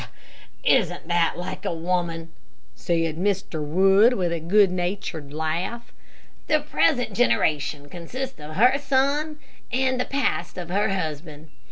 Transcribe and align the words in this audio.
"Isn't 0.65 1.07
that 1.09 1.37
like 1.37 1.63
a 1.63 1.71
woman?" 1.71 2.31
said 2.73 3.17
Mr. 3.19 3.63
Wood, 3.63 4.13
with 4.15 4.31
a 4.31 4.39
good 4.39 4.71
natured 4.71 5.31
laugh. 5.31 5.93
"The 6.47 6.61
present 6.61 7.13
generation 7.13 7.87
consists 7.87 8.39
of 8.39 8.55
her 8.55 8.79
son, 8.79 9.37
and 9.71 9.99
the 9.99 10.05
past 10.05 10.57
of 10.57 10.69
her 10.71 10.89
husband. 10.89 11.49